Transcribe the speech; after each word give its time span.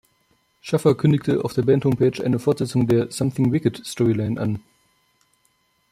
Schaffer 0.61 0.95
kündigte 0.95 1.45
auf 1.45 1.53
der 1.53 1.61
Band-Homepage 1.61 2.23
eine 2.25 2.39
Fortsetzung 2.39 2.87
der 2.87 3.11
"Something-Wicked"-Storyline 3.11 4.39
an. 4.41 4.59